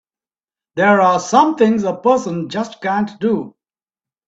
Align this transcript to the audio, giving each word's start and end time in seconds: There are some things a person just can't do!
There 0.77 0.99
are 0.99 1.19
some 1.19 1.57
things 1.57 1.83
a 1.83 1.95
person 1.95 2.49
just 2.49 2.81
can't 2.81 3.19
do! 3.19 3.55